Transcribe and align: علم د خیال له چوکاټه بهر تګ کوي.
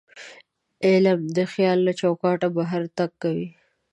علم 0.87 1.19
د 1.37 1.39
خیال 1.53 1.79
له 1.87 1.93
چوکاټه 1.99 2.47
بهر 2.55 2.81
تګ 2.97 3.11
کوي. 3.23 3.49